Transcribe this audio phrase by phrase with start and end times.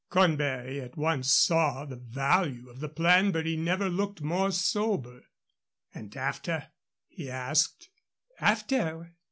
[0.09, 5.25] Cornbury at once saw the value of the plan, but he never looked more sober.
[5.93, 6.69] "And after?"
[7.07, 7.89] he asked.
[8.39, 9.13] "After?"